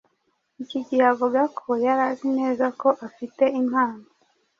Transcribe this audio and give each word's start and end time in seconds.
Iki 0.63 0.79
gihe 0.87 1.03
avuga 1.13 1.41
ko 1.59 1.69
yari 1.85 2.03
azi 2.09 2.27
neza 2.39 2.65
ko 2.81 2.89
afite 3.07 3.43
impano 3.59 4.03